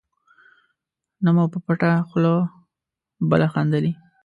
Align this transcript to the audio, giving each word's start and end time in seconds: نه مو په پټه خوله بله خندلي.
نه 1.23 1.29
مو 1.35 1.45
په 1.53 1.59
پټه 1.65 1.91
خوله 2.07 2.33
بله 3.29 3.47
خندلي. 3.53 3.91